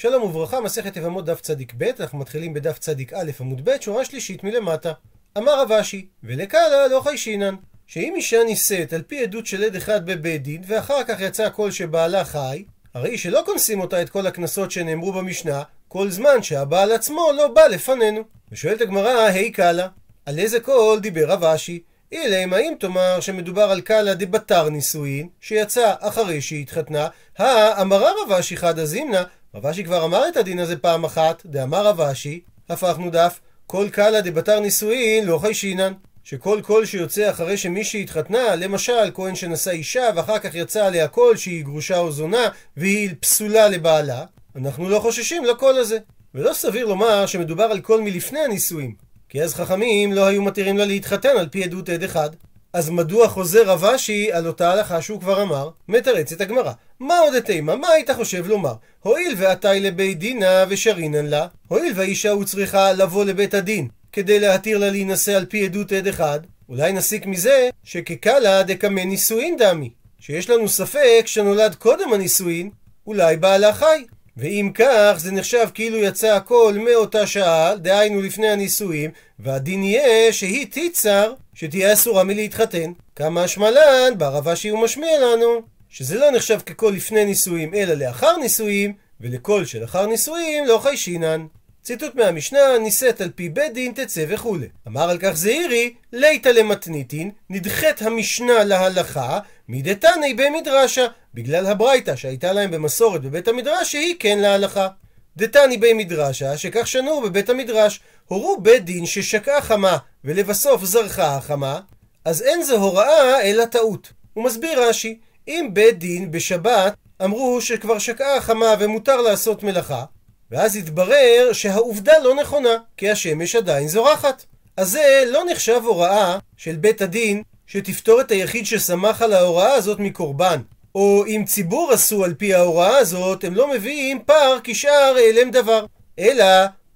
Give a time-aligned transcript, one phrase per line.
[0.00, 4.04] שלום וברכה, מסכת יבמות דף צדיק ב', אנחנו מתחילים בדף צדיק א' עמוד ב', שורה
[4.04, 4.92] שלישית מלמטה.
[5.38, 7.54] אמר רב אשי, ולקלא לא חיישינן,
[7.86, 11.70] שאם אישה נישאת על פי עדות של עד אחד בבית דין, ואחר כך יצא קול
[11.70, 12.64] שבעלה חי,
[12.94, 17.66] הרי שלא קונסים אותה את כל הקנסות שנאמרו במשנה, כל זמן שהבעל עצמו לא בא
[17.66, 18.22] לפנינו.
[18.52, 19.88] ושואלת הגמרא, הי קלא,
[20.26, 21.82] על איזה קול דיבר רב אשי?
[22.12, 27.08] אילימא, האם תאמר שמדובר על קלא דבתר נישואין, שיצא אחרי שהיא התחתנה,
[27.38, 29.22] האמרה רב אשי חדא זימנא,
[29.54, 33.88] רב אשי כבר אמר את הדין הזה פעם אחת, דאמר רב אשי, הפכנו דף, כל
[33.92, 35.92] קלא דבתר נישואין לא חיישינן.
[36.24, 41.36] שכל קול שיוצא אחרי שמישהי התחתנה, למשל כהן שנשא אישה ואחר כך יצא עליה קול
[41.36, 44.24] שהיא גרושה או זונה והיא פסולה לבעלה,
[44.56, 45.98] אנחנו לא חוששים לקול הזה.
[46.34, 48.94] ולא סביר לומר שמדובר על קול מלפני הנישואים,
[49.28, 52.30] כי אז חכמים לא היו מתירים לה להתחתן על פי עדות עד אחד.
[52.72, 55.70] אז מדוע חוזר רב אשי על אותה הלכה שהוא כבר אמר?
[55.88, 56.72] מתרצת הגמרא.
[57.00, 57.76] מה עוד התימה?
[57.76, 58.74] מה היית חושב לומר?
[59.00, 64.78] הואיל ועתאי לבית דינה ושרינן לה, הואיל והאישה הוא צריכה לבוא לבית הדין כדי להתיר
[64.78, 70.50] לה להינשא על פי עדות עד אחד, אולי נסיק מזה שכקלה דקמא נישואין דמי, שיש
[70.50, 72.70] לנו ספק שנולד קודם הנישואין,
[73.06, 74.04] אולי בעלה חי.
[74.36, 80.66] ואם כך, זה נחשב כאילו יצא הכל מאותה שעה, דהיינו לפני הנישואים, והדין יהיה שהיא
[80.66, 82.92] תיצר, שתהיה אסורה מלהתחתן.
[83.16, 88.92] כמה השמלן, בערבה שהוא משמיע לנו, שזה לא נחשב ככל לפני נישואים, אלא לאחר נישואים,
[89.20, 91.46] ולכל שלאחר נישואים לא חיישינן.
[91.82, 94.66] ציטוט מהמשנה, נישאת על פי בית דין תצא וכולי.
[94.88, 102.70] אמר על כך זעירי, ליתא למתניתין, נדחית המשנה להלכה, מדתני במדרשה, בגלל הברייתא שהייתה להם
[102.70, 104.88] במסורת בבית המדרש, שהיא כן להלכה.
[105.36, 111.80] דתני בי מדרשה, שכך שנו בבית המדרש, הורו בית דין ששקעה חמה, ולבסוף זרחה החמה,
[112.24, 114.12] אז אין זו הוראה אלא טעות.
[114.34, 116.94] הוא מסביר רש"י, אם בית דין בשבת
[117.24, 120.04] אמרו שכבר שקעה החמה ומותר לעשות מלאכה,
[120.50, 124.44] ואז התברר שהעובדה לא נכונה, כי השמש עדיין זורחת.
[124.76, 129.98] אז זה לא נחשב הוראה של בית הדין שתפתור את היחיד שסמך על ההוראה הזאת
[129.98, 130.60] מקורבן.
[130.94, 135.86] או אם ציבור עשו על פי ההוראה הזאת, הם לא מביאים פער כשאר העלם דבר.
[136.18, 136.44] אלא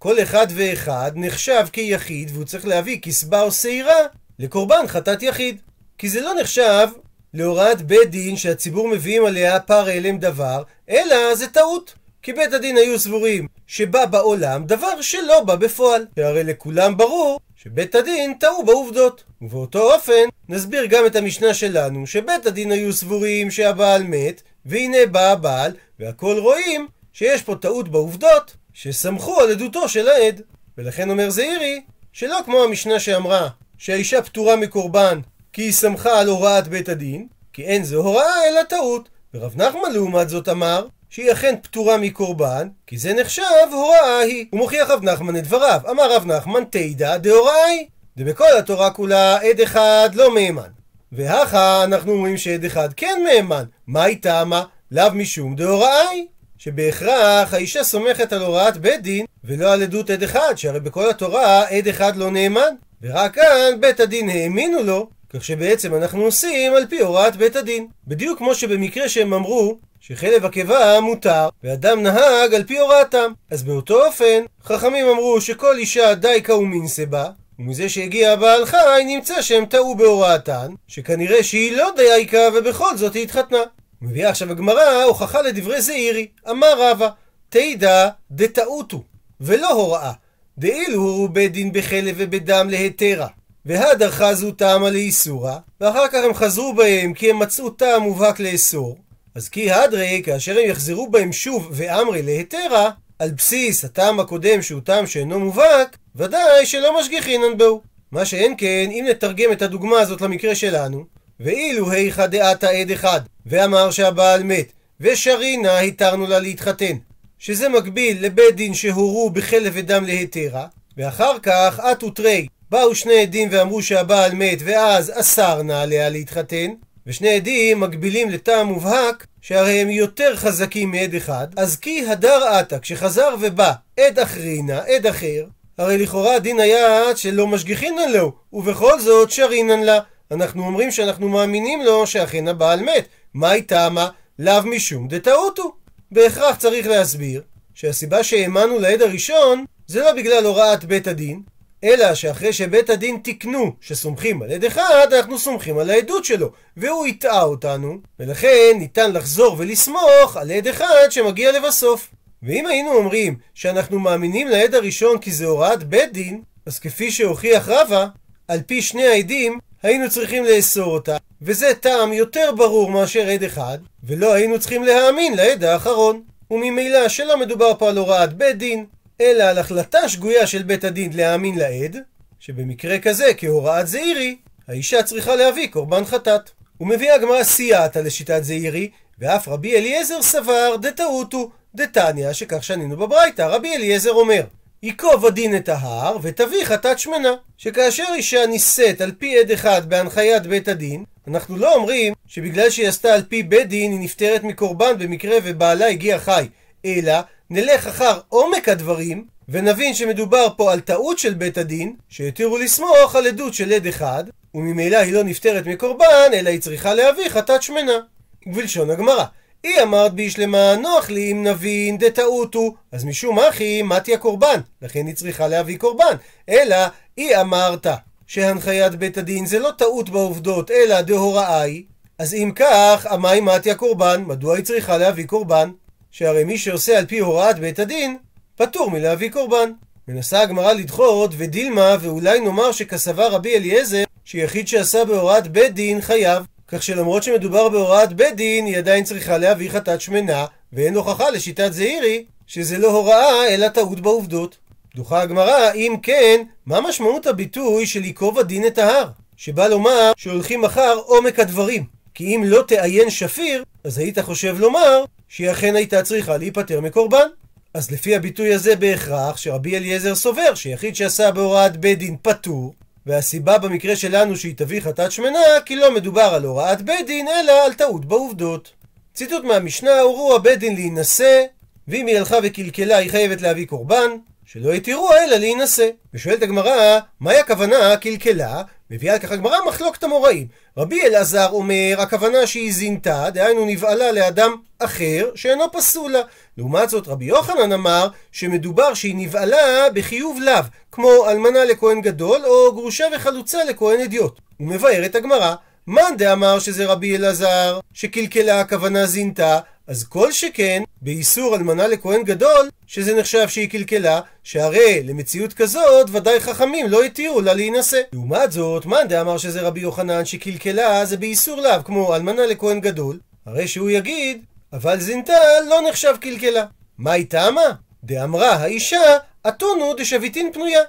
[0.02, 4.00] כל אחד ואחד נחשב כיחיד והוא צריך להביא כסבה או שעירה
[4.38, 5.60] לקורבן חטאת יחיד.
[5.98, 6.88] כי זה לא נחשב
[7.34, 11.94] להוראת בית דין שהציבור מביאים עליה פער העלם דבר, אלא זה טעות.
[12.22, 16.06] כי בית הדין היו סבורים שבא בעולם דבר שלא בא בפועל.
[16.16, 19.24] והרי לכולם ברור שבית הדין טעו בעובדות.
[19.42, 25.32] ובאותו אופן נסביר גם את המשנה שלנו שבית הדין היו סבורים שהבעל מת והנה בא
[25.32, 30.40] הבעל והכל רואים שיש פה טעות בעובדות שסמכו על עדותו של העד.
[30.78, 31.80] ולכן אומר זעירי
[32.12, 35.20] שלא כמו המשנה שאמרה שהאישה פטורה מקורבן
[35.52, 39.08] כי היא סמכה על הוראת בית הדין כי אין זו הוראה אלא טעות.
[39.34, 44.46] ורב נחמן לעומת זאת אמר שהיא אכן פטורה מקורבן, כי זה נחשב הוראה היא.
[44.50, 45.80] הוא מוכיח רב נחמן את דבריו.
[45.90, 47.86] אמר רב נחמן תידא דהוראה היא.
[48.16, 50.68] דבכל התורה כולה עד אחד לא מהימן.
[51.12, 53.64] והכה אנחנו אומרים שעד אחד כן מהימן.
[53.86, 54.64] מה היא טעמה?
[54.90, 56.26] לאו משום דהוראה היא.
[56.64, 61.68] שבהכרח האישה סומכת על הוראת בית דין ולא על עדות עד אחד, שהרי בכל התורה
[61.68, 62.74] עד אחד לא נאמן.
[63.02, 67.86] ורק כאן בית הדין האמינו לו, כך שבעצם אנחנו עושים על פי הוראת בית הדין.
[68.06, 73.32] בדיוק כמו שבמקרה שהם אמרו שחלב הקיבה מותר, ואדם נהג על פי הוראתם.
[73.50, 79.42] אז באותו אופן, חכמים אמרו שכל אישה דייקה ומינסה בה, ומזה שהגיע הבעל חי נמצא
[79.42, 83.62] שהם טעו בהוראתן, שכנראה שהיא לא דייקה ובכל זאת היא התחתנה.
[84.02, 87.08] מביאה עכשיו הגמרא הוכחה לדברי זעירי, אמר רבא,
[87.48, 89.02] תדע דטעותו,
[89.40, 90.12] ולא הוראה,
[90.58, 93.26] דאילו הורו בית דין בחלב ובדם להתרה.
[93.66, 98.98] והדר חזו טעמה לאיסורה, ואחר כך הם חזרו בהם כי הם מצאו טעם מובהק לאסור,
[99.34, 104.80] אז כי הדרי, כאשר הם יחזרו בהם שוב ואמרי להתרה, על בסיס הטעם הקודם שהוא
[104.80, 107.82] טעם שאינו מובהק, ודאי שלא משגיחינן בו.
[108.12, 111.04] מה שאין כן, אם נתרגם את הדוגמה הזאת למקרה שלנו,
[111.42, 116.96] ואילו היכא דעתה עד אחד, ואמר שהבעל מת, ושרינה התרנו לה להתחתן,
[117.38, 120.66] שזה מקביל לבית דין שהורו בחלב ודם להתרה,
[120.96, 126.70] ואחר כך אתו תרי, באו שני עדים ואמרו שהבעל מת, ואז אסר נא עליה להתחתן,
[127.06, 132.78] ושני עדים מקבילים לטעם מובהק, שהרי הם יותר חזקים מעד אחד, אז כי הדר עתה,
[132.78, 135.44] כשחזר ובא עד אחרינה, עד אחר,
[135.78, 139.98] הרי לכאורה דין היה שלא משגיחינן לו, ובכל זאת שרינן לה.
[140.32, 143.08] אנחנו אומרים שאנחנו מאמינים לו שאכן הבעל מת.
[143.34, 144.08] מהי טעמה?
[144.38, 145.74] לאו משום דטעותו.
[146.10, 147.42] בהכרח צריך להסביר
[147.74, 151.42] שהסיבה שהאמנו לעד הראשון זה לא בגלל הוראת בית הדין,
[151.84, 157.06] אלא שאחרי שבית הדין תיקנו שסומכים על עד אחד, אנחנו סומכים על העדות שלו, והוא
[157.06, 162.08] הטעה אותנו, ולכן ניתן לחזור ולסמוך על עד אחד שמגיע לבסוף.
[162.42, 167.68] ואם היינו אומרים שאנחנו מאמינים לעד הראשון כי זה הוראת בית דין, אז כפי שהוכיח
[167.68, 168.06] רבא,
[168.48, 173.78] על פי שני העדים היינו צריכים לאסור אותה, וזה טעם יותר ברור מאשר עד אחד,
[174.04, 176.22] ולא היינו צריכים להאמין לעד האחרון.
[176.50, 178.86] וממילא שלא מדובר פה על הוראת בית דין,
[179.20, 181.96] אלא על החלטה שגויה של בית הדין להאמין לעד,
[182.40, 184.36] שבמקרה כזה, כהוראת זעירי,
[184.68, 186.50] האישה צריכה להביא קורבן חטאת.
[186.80, 193.42] ומביאה הגמרא סייעתא לשיטת זעירי, ואף רבי אליעזר סבר דטעותו דתניא, שכך שנינו בברייתא.
[193.42, 194.42] רבי אליעזר אומר,
[194.82, 197.34] ייקוב הדין את ההר ותביא חטאת שמנה.
[197.58, 202.88] שכאשר אישה נישאת על פי עד אחד בהנחיית בית הדין, אנחנו לא אומרים שבגלל שהיא
[202.88, 206.48] עשתה על פי בית דין היא נפטרת מקורבן במקרה ובעלה הגיע חי,
[206.84, 207.14] אלא
[207.50, 213.26] נלך אחר עומק הדברים ונבין שמדובר פה על טעות של בית הדין, שהתירו לסמוך על
[213.26, 214.24] עדות של עד אחד,
[214.54, 217.98] וממילא היא לא נפטרת מקורבן, אלא היא צריכה להביא חטאת שמנה.
[218.46, 219.24] ובלשון הגמרא,
[219.62, 225.14] היא אמרת בישלמה, נוח לי אם נבין דטעותו, אז משום אחי מתי הקורבן, לכן היא
[225.14, 226.16] צריכה להביא קורבן.
[226.48, 226.76] אלא,
[227.16, 227.86] היא אמרת
[228.26, 231.84] שהנחיית בית הדין זה לא טעות בעובדות, אלא דהוראה היא,
[232.18, 235.70] אז אם כך, אמי מתי הקורבן, מדוע היא צריכה להביא קורבן?
[236.10, 238.16] שהרי מי שעושה על פי הוראת בית הדין,
[238.56, 239.72] פטור מלהביא קורבן.
[240.08, 246.44] מנסה הגמרא לדחות, ודילמה, ואולי נאמר שכסבה רבי אליעזר, שיחיד שעשה בהוראת בית דין חייב.
[246.72, 251.72] כך שלמרות שמדובר בהוראת בית דין, היא עדיין צריכה להביא חטאת שמנה, ואין הוכחה לשיטת
[251.72, 254.56] זעירי, שזה לא הוראה, אלא טעות בעובדות.
[254.94, 259.08] דוחה הגמרא, אם כן, מה משמעות הביטוי של ייקוב הדין את ההר?
[259.36, 261.84] שבא לומר שהולכים אחר עומק הדברים.
[262.14, 267.26] כי אם לא תעיין שפיר, אז היית חושב לומר שהיא אכן הייתה צריכה להיפטר מקורבן.
[267.74, 272.74] אז לפי הביטוי הזה בהכרח שרבי אליעזר סובר שיחיד שעשה בהוראת בית דין פטור,
[273.06, 277.64] והסיבה במקרה שלנו שהיא תביא חטאת שמנה, כי לא מדובר על הוראת בית דין, אלא
[277.64, 278.72] על טעות בעובדות.
[279.14, 281.44] ציטוט מהמשנה, הורו הבית דין להינשא,
[281.88, 284.10] ואם היא הלכה וקלקלה היא חייבת להביא קורבן,
[284.46, 285.88] שלא יתירו אלא להינשא.
[286.14, 288.62] ושואלת הגמרא, מהי הכוונה קלקלה?
[288.90, 290.46] מביאה על כך הגמרא מחלוקת המוראים.
[290.78, 296.20] רבי אלעזר אומר, הכוונה שהיא זינתה, דהיינו נבעלה לאדם אחר שאינו פסול לה.
[296.58, 302.72] לעומת זאת רבי יוחנן אמר שמדובר שהיא נבעלה בחיוב לאו, כמו אלמנה לכהן גדול או
[302.74, 304.40] גרושה וחלוצה לכהן אדיוט.
[304.58, 305.54] הוא מבאר את הגמרא,
[305.86, 312.68] מאן דאמר שזה רבי אלעזר, שקלקלה הכוונה זינתה, אז כל שכן, באיסור אלמנה לכהן גדול,
[312.86, 318.00] שזה נחשב שהיא קלקלה, שהרי למציאות כזאת ודאי חכמים לא התירו לה להינשא.
[318.12, 323.18] לעומת זאת, מאן דאמר שזה רבי יוחנן שקלקלה זה באיסור לאו, כמו אלמנה לכהן גדול,
[323.46, 325.32] הרי שהוא יגיד, אבל זינתה
[325.68, 326.64] לא נחשב קלקלה.
[326.98, 327.70] מה היא טעמה?
[328.04, 329.18] דאמרה האישה,
[329.48, 330.80] אתונו דשביתין פנויה.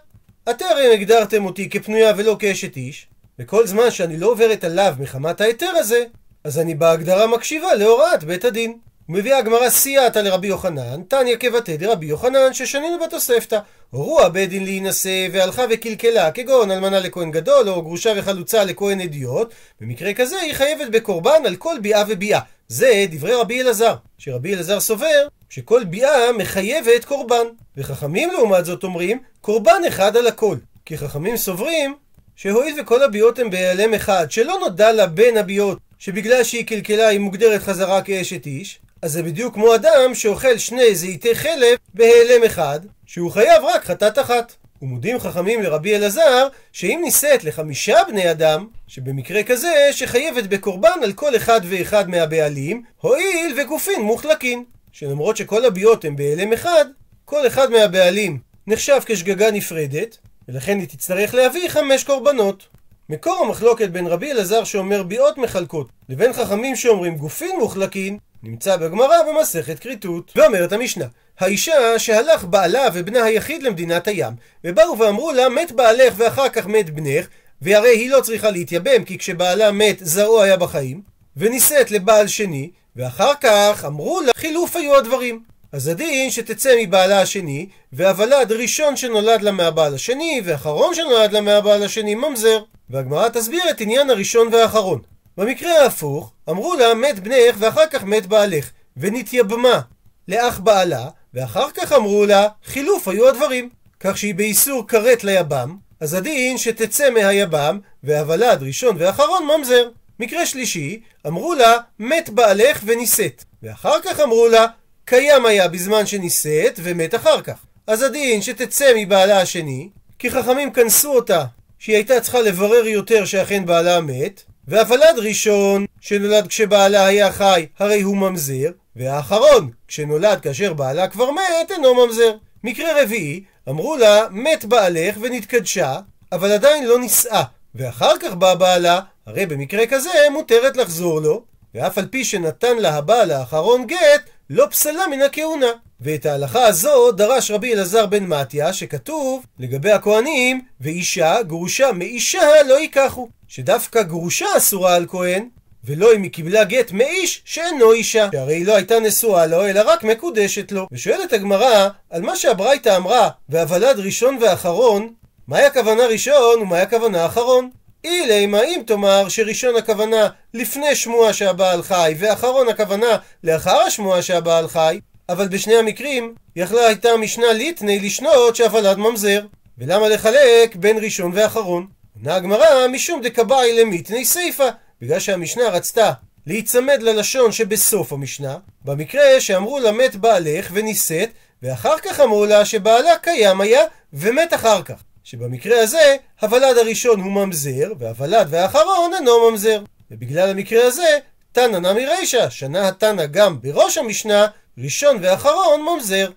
[0.47, 3.07] הרי הגדרתם אותי כפנויה ולא כאשת איש,
[3.39, 6.03] וכל זמן שאני לא עוברת עליו מחמת ההיתר הזה,
[6.43, 8.77] אז אני בהגדרה מקשיבה להוראת בית הדין.
[9.09, 13.59] ומביאה הגמרא סייעתא לרבי יוחנן, תניא כבתי דרבי יוחנן, ששנינו בתוספתא.
[13.89, 19.53] הורו הבית דין להינשא, והלכה וקלקלה, כגון אלמנה לכהן גדול, או גרושה וחלוצה לכהן אדיוט,
[19.81, 22.39] במקרה כזה היא חייבת בקורבן על כל ביאה וביאה.
[22.67, 27.45] זה דברי רבי אלעזר, שרבי אלעזר סובר שכל ביאה מחייבת קורבן.
[27.77, 30.55] וחכמים לעומת זאת אומרים, קורבן אחד על הכל.
[30.85, 31.95] כי חכמים סוברים
[32.35, 37.19] שהואיל וכל הביאות הן בהיעלם אחד, שלא נודע לה בין הביאות שבגלל שהיא קלקלה היא
[37.19, 42.79] מוגדרת חזרה כאשת איש, אז זה בדיוק כמו אדם שאוכל שני זיתי חלב בהיעלם אחד,
[43.05, 44.53] שהוא חייב רק חטאת אחת.
[44.81, 51.35] ומודים חכמים לרבי אלעזר, שאם נישאת לחמישה בני אדם, שבמקרה כזה שחייבת בקורבן על כל
[51.35, 54.63] אחד ואחד מהבעלים, הואיל וגופין מוחלקין.
[54.93, 56.85] שלמרות שכל הביאות הם בהיעלם אחד,
[57.25, 62.67] כל אחד מהבעלים נחשב כשגגה נפרדת, ולכן היא תצטרך להביא חמש קורבנות.
[63.09, 69.15] מקור המחלוקת בין רבי אלעזר שאומר ביאות מחלקות, לבין חכמים שאומרים גופין מוחלקין, נמצא בגמרא
[69.29, 70.31] במסכת כריתות.
[70.35, 71.05] ואומרת המשנה,
[71.39, 74.33] האישה שהלך בעלה ובנה היחיד למדינת הים,
[74.63, 77.27] ובאו ואמרו לה, מת בעלך ואחר כך מת בנך,
[77.61, 83.31] והרי היא לא צריכה להתייבם, כי כשבעלה מת זרעו היה בחיים, ונישאת לבעל שני, ואחר
[83.41, 85.43] כך אמרו לה, חילוף היו הדברים.
[85.71, 91.83] אז הדין שתצא מבעלה השני, והוולד ראשון שנולד לה מהבעל השני, ואחרון שנולד לה מהבעל
[91.83, 92.59] השני ממזר.
[92.89, 95.01] והגמרא תסביר את עניין הראשון והאחרון.
[95.37, 99.81] במקרה ההפוך, אמרו לה מת בנך ואחר כך מת בעלך, ונתייבמה
[100.27, 103.69] לאח בעלה, ואחר כך אמרו לה חילוף היו הדברים.
[103.99, 109.89] כך שהיא באיסור כרת ליבם, אז הדין שתצא מהיבם, והוולד ראשון ואחרון ממזר.
[110.23, 114.65] מקרה שלישי, אמרו לה מת בעלך ונישאת, ואחר כך אמרו לה
[115.05, 117.57] קיים היה בזמן שנישאת ומת אחר כך.
[117.87, 119.89] אז הדין שתצא מבעלה השני,
[120.19, 121.45] כי חכמים כנסו אותה
[121.79, 128.01] שהיא הייתה צריכה לברר יותר שאכן בעלה מת, והוולד ראשון שנולד כשבעלה היה חי הרי
[128.01, 132.31] הוא ממזר, והאחרון, כשנולד כאשר בעלה כבר מת, אינו ממזר.
[132.63, 135.99] מקרה רביעי, אמרו לה, מת בעלך ונתקדשה,
[136.31, 137.43] אבל עדיין לא נישאה,
[137.75, 141.43] ואחר כך בא בעלה, הרי במקרה כזה מותרת לחזור לו,
[141.75, 145.71] ואף על פי שנתן לה הבעל האחרון גט, לא פסלה מן הכהונה.
[146.01, 152.79] ואת ההלכה הזו דרש רבי אלעזר בן מתיה, שכתוב לגבי הכהנים, ואישה גרושה מאישה לא
[152.79, 153.29] ייקחו.
[153.47, 155.49] שדווקא גרושה אסורה על כהן,
[155.83, 159.81] ולא אם היא קיבלה גט מאיש שאינו אישה, שהרי היא לא הייתה נשואה לו, אלא
[159.85, 160.87] רק מקודשת לו.
[160.91, 165.13] ושואלת הגמרא, על מה שהברייתא אמרה, והוולד ראשון ואחרון,
[165.47, 167.69] מהי הכוונה ראשון ומהי הכוונה אחרון?
[168.03, 174.99] אילי אם תאמר שראשון הכוונה לפני שמועה שהבעל חי, ואחרון הכוונה לאחר השמועה שהבעל חי,
[175.29, 179.45] אבל בשני המקרים יכלה הייתה המשנה ליטני לשנות שהוולד ממזר.
[179.77, 181.87] ולמה לחלק בין ראשון ואחרון?
[182.17, 184.69] עונה הגמרא משום דקבאי למיתני סיפא,
[185.01, 186.11] בגלל שהמשנה רצתה
[186.47, 191.29] להיצמד ללשון שבסוף המשנה, במקרה שאמרו לה מת בעלך ונישאת,
[191.63, 193.81] ואחר כך אמרו לה שבעלה קיים היה
[194.13, 195.03] ומת אחר כך.
[195.23, 199.83] שבמקרה הזה, הוולד הראשון הוא ממזר, והוולד והאחרון אינו ממזר.
[200.11, 201.17] ובגלל המקרה הזה,
[201.51, 206.29] תנא נמי רישא, שנה התנא גם בראש המשנה, ראשון ואחרון ממזר.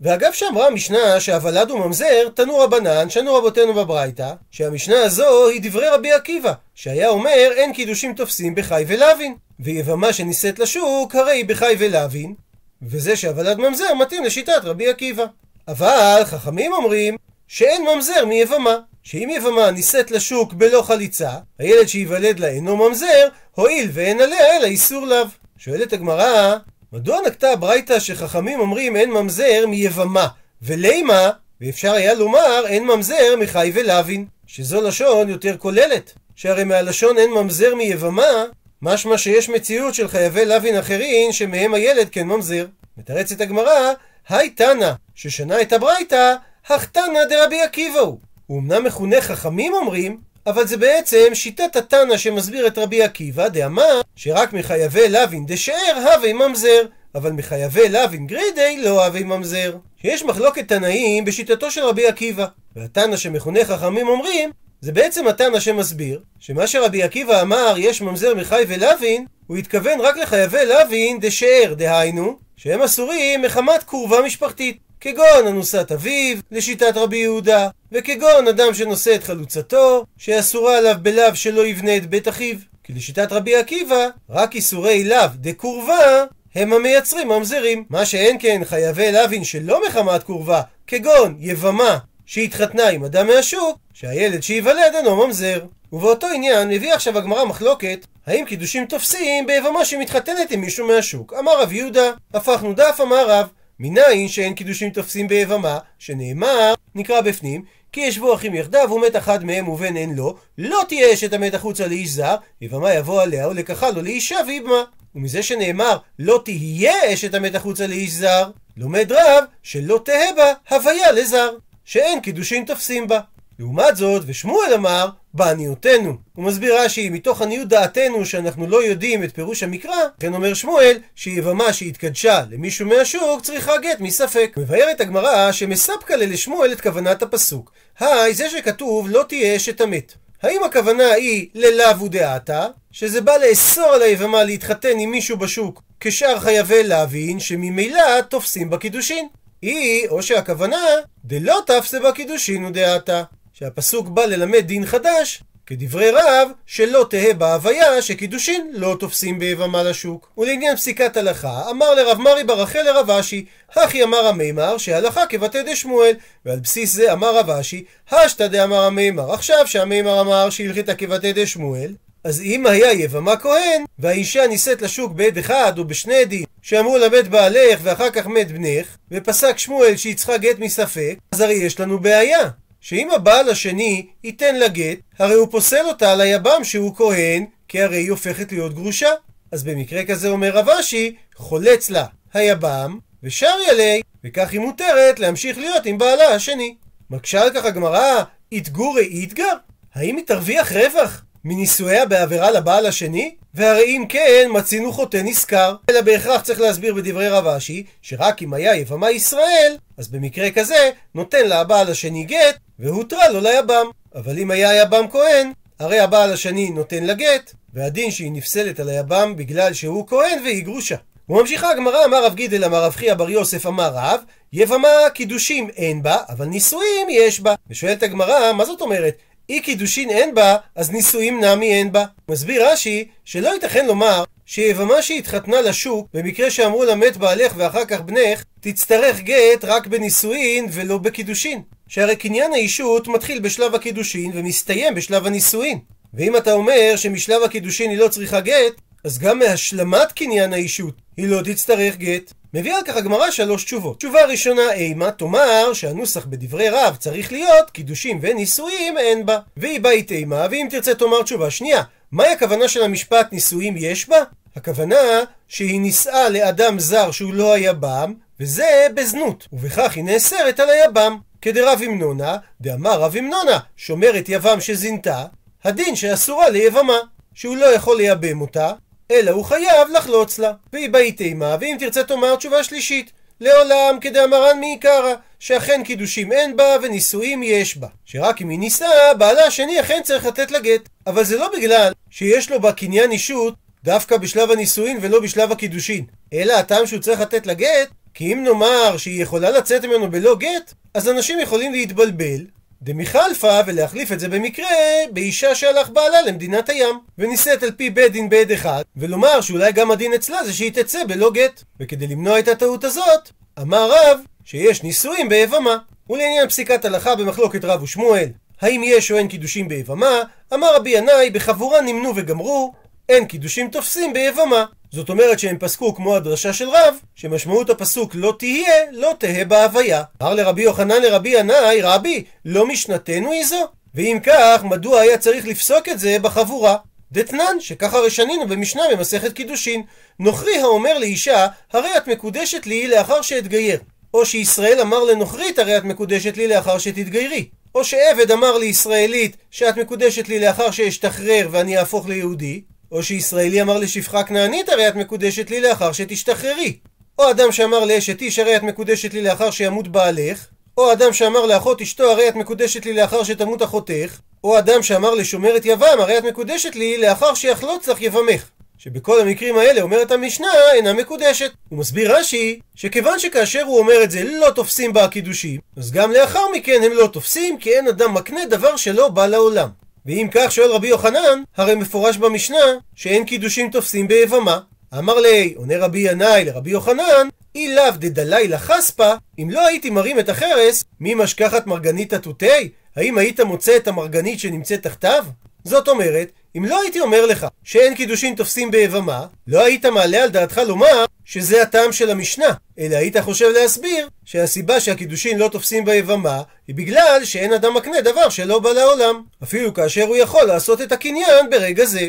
[0.00, 5.88] ואגב שאמרה המשנה שהוולד הוא ממזר, תנו רבנן, שנו רבותינו בברייתא, שהמשנה הזו היא דברי
[5.88, 11.74] רבי עקיבא, שהיה אומר אין קידושים תופסים בחי ולוין, ויבמה שנישאת לשוק הרי היא בחי
[11.78, 12.34] ולוין,
[12.82, 15.24] וזה שהוולד ממזר מתאים לשיטת רבי עקיבא.
[15.68, 17.16] אבל חכמים אומרים
[17.48, 23.90] שאין ממזר מיבמה, שאם יבמה נישאת לשוק בלא חליצה, הילד שייוולד לה אינו ממזר, הואיל
[23.92, 25.26] ואין עליה אלא איסור לאו.
[25.58, 26.56] שואלת הגמרא,
[26.92, 30.26] מדוע נקטה הברייתא שחכמים אומרים אין ממזר מיבמה,
[30.62, 37.30] ולימה, ואפשר היה לומר אין ממזר מחי ולוין, שזו לשון יותר כוללת, שהרי מהלשון אין
[37.30, 38.44] ממזר מיבמה,
[38.82, 42.66] משמע שיש מציאות של חייבי לוין אחרים שמהם הילד כן ממזר.
[42.98, 43.92] מתרצת הגמרא,
[44.28, 46.34] היי תנא, ששנה את הברייתא,
[46.68, 48.18] הכתנא דרבי עקיבא הוא.
[48.46, 54.00] הוא אמנם מכונה חכמים אומרים, אבל זה בעצם שיטת התנא שמסביר את רבי עקיבא, דאמר
[54.16, 56.82] שרק מחייבי לוין דשאר הווי ממזר,
[57.14, 59.76] אבל מחייבי לוין גרידי לא הווי ממזר.
[60.02, 66.20] שיש מחלוקת תנאים בשיטתו של רבי עקיבא, והתנא שמכונה חכמים אומרים, זה בעצם התנא שמסביר,
[66.38, 72.38] שמה שרבי עקיבא אמר יש ממזר מחי ולוין, הוא התכוון רק לחייבי לוין דשאר, דהיינו,
[72.56, 74.83] שהם אסורים מחמת קורבה משפחתית.
[75.04, 81.66] כגון אנוסת אביו, לשיטת רבי יהודה, וכגון אדם שנושא את חלוצתו, שאסורה עליו בלאו שלא
[81.66, 82.56] יבנה את בית אחיו.
[82.84, 87.84] כי לשיטת רבי עקיבא, רק איסורי לאו דקורבה הם המייצרים ממזרים.
[87.90, 94.42] מה שאין כן חייבי לאווין שלא מחמת קורבה, כגון יבמה שהתחתנה עם אדם מהשוק, שהילד
[94.42, 95.60] שייוולד אינו ממזר.
[95.92, 101.32] ובאותו עניין מביא עכשיו הגמרא מחלוקת האם קידושים תופסים ביבמה שמתחתנת עם מישהו מהשוק.
[101.38, 107.64] אמר רב יהודה, הפכנו דף, אמר רב, מניין שאין קידושים תופסים ביבמה, שנאמר, נקרא בפנים,
[107.92, 111.86] כי ישבו אחים יחדיו ומת אחד מהם ובן אין לו, לא תהיה אשת המת החוצה
[111.86, 114.82] לאיש זר, יבמה יבוא עליה ולקחה לו לאישה ויבמה.
[115.14, 121.12] ומזה שנאמר, לא תהיה אשת המת החוצה לאיש זר, לומד רב שלא תהא בה הוויה
[121.12, 121.50] לזר,
[121.84, 123.20] שאין קידושין תופסים בה.
[123.58, 126.16] לעומת זאת, ושמואל אמר, בעניותנו.
[126.36, 130.98] הוא מסביר רש"י, מתוך עניות דעתנו שאנחנו לא יודעים את פירוש המקרא, כן אומר שמואל,
[131.14, 134.54] שיבמה שהתקדשה למישהו מהשוק צריכה גט מספק.
[134.56, 137.72] מבארת הגמרא שמספקה לשמואל את כוונת הפסוק.
[137.98, 140.14] היי, זה שכתוב לא תהיה אשת המת.
[140.42, 146.40] האם הכוונה היא ללאו ודעתה, שזה בא לאסור על היבמה להתחתן עם מישהו בשוק כשאר
[146.40, 149.28] חייבי להבין שממילא תופסים בקידושין?
[149.62, 150.86] היא, או שהכוונה,
[151.24, 153.22] דלא תפסה בקידושין ודעתה.
[153.58, 160.32] שהפסוק בא ללמד דין חדש, כדברי רב, שלא תהא בהוויה שקידושין לא תופסים ביבמה לשוק.
[160.38, 163.44] ולעניין פסיקת הלכה, אמר לרב מרי ברחל לרב אשי,
[163.76, 166.12] הכי אמר המימר שהלכה כבתי דשמואל,
[166.46, 171.94] ועל בסיס זה אמר רב אשי, השתא דאמר המימר, עכשיו שהמימר אמר שהלכיתא כבתי דשמואל,
[172.24, 177.08] אז אם היה יבמה כהן, והאישה נישאת לשוק בעד אחד או בשני עדים, שאמרו לה
[177.08, 181.80] מת בעלך ואחר כך מת בנך, ופסק שמואל שהיא צריכה גט מספק, אז הרי יש
[181.80, 182.48] לנו בעיה.
[182.84, 187.82] שאם הבעל השני ייתן לה גט, הרי הוא פוסל אותה על היבם שהוא כהן, כי
[187.82, 189.08] הרי היא הופכת להיות גרושה.
[189.52, 195.58] אז במקרה כזה אומר רב אשי, חולץ לה היבם, ושר ילי, וכך היא מותרת להמשיך
[195.58, 196.74] להיות עם בעלה השני.
[197.10, 198.22] מקשה על כך הגמרא,
[198.52, 199.54] איתגורי איתגר?
[199.94, 203.34] האם היא תרוויח רווח מנישואיה בעבירה לבעל השני?
[203.54, 205.76] והרי אם כן, מצינו חוטא נשכר.
[205.90, 210.90] אלא בהכרח צריך להסביר בדברי רב אשי, שרק אם היה יבמה ישראל, אז במקרה כזה,
[211.14, 213.86] נותן לה הבעל השני גט, והותרה לו ליבם.
[214.14, 218.88] אבל אם היה יבם כהן, הרי הבעל השני נותן לה גט, והדין שהיא נפסלת על
[218.88, 220.96] היבם בגלל שהוא כהן והיא גרושה.
[221.28, 224.20] וממשיכה הגמרא, אמר רב גידל, אמר רב חייא בר יוסף, אמר רב,
[224.52, 227.54] יבמה קידושין אין בה, אבל נישואים יש בה.
[227.70, 229.14] ושואלת הגמרא, מה זאת אומרת?
[229.48, 232.04] אי קידושין אין בה, אז נישואים נמי אין בה.
[232.28, 238.00] מסביר רש"י, שלא ייתכן לומר שיבמה שהתחתנה לשוק, במקרה שאמרו לה מת בעלך ואחר כך
[238.00, 241.62] בנך, תצטרך גט רק בנישואין ולא בקידושין.
[241.94, 245.78] שהרי קניין האישות מתחיל בשלב הקידושין ומסתיים בשלב הנישואין.
[246.14, 251.28] ואם אתה אומר שמשלב הקידושין היא לא צריכה גט, אז גם מהשלמת קניין האישות היא
[251.28, 252.32] לא תצטרך גט.
[252.54, 253.98] מביאה על כך הגמרא שלוש תשובות.
[253.98, 259.38] תשובה ראשונה, אימה, תאמר שהנוסח בדברי רב צריך להיות קידושים ונישואים אין בה.
[259.56, 261.82] והיא בית אימה, ואם תרצה תאמר תשובה שנייה,
[262.12, 264.18] מהי הכוונה של המשפט נישואים יש בה?
[264.56, 271.18] הכוונה שהיא נישאה לאדם זר שהוא לא היבם, וזה בזנות, ובכך היא נאסרת על היבם.
[271.44, 275.24] כדרב אמנונה, דאמר רב אמנונה, שומרת יבם שזינתה,
[275.64, 276.98] הדין שאסורה ליבמה,
[277.34, 278.72] שהוא לא יכול לייבם אותה,
[279.10, 280.52] אלא הוא חייב לחלוץ לה.
[280.72, 283.12] והיא באי תימה, ואם תרצה תאמר תשובה שלישית.
[283.40, 287.88] לעולם כדאמרן מעיקרא, שאכן קידושים אין בה ונישואים יש בה.
[288.04, 290.88] שרק אם היא נישאה, בעלה השני אכן צריך לתת לה גט.
[291.06, 296.04] אבל זה לא בגלל שיש לו בה קניין אישות דווקא בשלב הנישואין ולא בשלב הקידושין.
[296.32, 300.36] אלא הטעם שהוא צריך לתת לה גט, כי אם נאמר שהיא יכולה לצאת ממנו בלא
[300.36, 302.46] גט, אז אנשים יכולים להתבלבל,
[302.82, 304.66] דמיכלפה ולהחליף את זה במקרה
[305.12, 309.90] באישה שהלך בעלה למדינת הים ונישאת על פי בית דין בעד אחד ולומר שאולי גם
[309.90, 311.62] הדין אצלה זה שהיא תצא בלא גט.
[311.80, 313.30] וכדי למנוע את הטעות הזאת
[313.60, 315.76] אמר רב שיש נישואים ביבמה.
[316.10, 318.28] ולעניין פסיקת הלכה במחלוקת רב ושמואל
[318.60, 320.22] האם יש או אין קידושים ביבמה?
[320.54, 322.72] אמר רבי ינאי בחבורה נמנו וגמרו
[323.08, 324.64] אין קידושים תופסים ביבמה
[324.94, 330.02] זאת אומרת שהם פסקו כמו הדרשה של רב, שמשמעות הפסוק לא תהיה, לא תהא בהוויה.
[330.22, 333.64] אמר לרבי יוחנן לרבי ינאי, רבי, לא משנתנו היא זו?
[333.94, 336.76] ואם כך, מדוע היה צריך לפסוק את זה בחבורה?
[337.12, 339.82] דתנן, שככה הרי שנינו במשנה במסכת קידושין.
[340.18, 343.78] נוכרי האומר לאישה, הרי את מקודשת לי לאחר שאתגייר.
[344.14, 347.48] או שישראל אמר לנוכרית, הרי את מקודשת לי לאחר שתתגיירי.
[347.74, 352.62] או שעבד אמר לישראלית, שאת מקודשת לי לאחר שאשתחרר ואני אהפוך ליהודי.
[352.94, 356.76] או שישראלי אמר לשפחה כנענית הרי את מקודשת לי לאחר שתשתחררי.
[357.18, 360.46] או אדם שאמר לאשת איש הרי את מקודשת לי לאחר שימות בעלך.
[360.78, 364.18] או אדם שאמר לאחות אשתו הרי את מקודשת לי לאחר שתמות אחותך.
[364.44, 368.48] או אדם שאמר לשומרת יבם הרי את מקודשת לי לאחר שיחלוץ לך יבמך.
[368.78, 371.50] שבכל המקרים האלה אומרת המשנה אינה מקודשת.
[371.68, 376.12] הוא מסביר רש"י שכיוון שכאשר הוא אומר את זה לא תופסים בה הקידושים, אז גם
[376.12, 379.68] לאחר מכן הם לא תופסים כי אין אדם מקנה דבר שלא בא לעולם.
[380.06, 382.64] ואם כך שואל רבי יוחנן, הרי מפורש במשנה
[382.94, 384.58] שאין קידושים תופסים ביבמה.
[384.98, 390.18] אמר לי, עונה רבי ינאי לרבי יוחנן, אי לאו דדלי לחספה, אם לא הייתי מרים
[390.18, 392.68] את החרס, מי משכחת מרגנית התותי?
[392.96, 395.24] האם היית מוצא את המרגנית שנמצאת תחתיו?
[395.64, 400.28] זאת אומרת, אם לא הייתי אומר לך שאין קידושין תופסים ביבמה, לא היית מעלה על
[400.28, 406.42] דעתך לומר שזה הטעם של המשנה, אלא היית חושב להסביר שהסיבה שהקידושין לא תופסים ביבמה
[406.66, 410.92] היא בגלל שאין אדם מקנה דבר שלא בא לעולם, אפילו כאשר הוא יכול לעשות את
[410.92, 412.08] הקניין ברגע זה.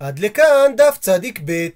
[0.00, 1.68] עד לכאן דף צדיק ב'